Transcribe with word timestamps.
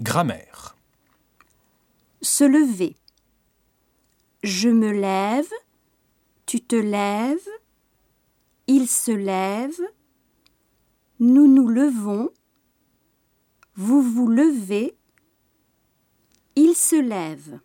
Grammaire. 0.00 0.76
Se 2.22 2.44
lever. 2.44 2.96
Je 4.42 4.70
me 4.70 4.92
lève. 4.92 5.52
Tu 6.46 6.62
te 6.62 6.76
lèves. 6.76 7.48
Il 8.66 8.88
se 8.88 9.10
lève. 9.10 9.78
Nous 11.18 11.46
nous 11.46 11.68
levons. 11.68 12.30
Vous 13.74 14.00
vous 14.00 14.26
levez. 14.26 14.96
Il 16.56 16.74
se 16.74 16.96
lève. 16.96 17.60